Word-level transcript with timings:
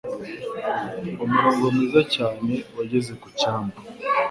Umurongo 1.23 1.65
mwiza 1.73 2.01
cyane 2.15 2.53
wageze 2.75 3.11
ku 3.21 3.27
cyambu. 3.39 3.77